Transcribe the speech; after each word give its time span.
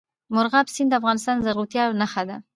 مورغاب 0.33 0.67
سیند 0.75 0.89
د 0.91 0.97
افغانستان 0.99 1.35
د 1.37 1.41
زرغونتیا 1.47 1.81
یوه 1.85 1.99
نښه 2.01 2.23
ده. 2.29 2.37